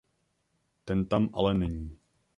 Ten 0.85 1.05
tam 1.05 1.29
ale 1.33 1.53
není. 1.53 1.99